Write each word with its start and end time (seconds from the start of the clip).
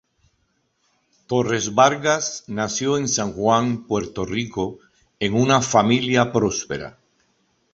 Torres 1.33 1.67
Vargas 1.79 2.45
nació 2.47 2.97
en 2.97 3.07
San 3.07 3.33
Juan, 3.33 3.83
Puerto 3.85 4.25
Rico, 4.25 4.79
en 5.19 5.35
una 5.35 5.61
familia 5.61 6.31
próspera. 6.33 6.97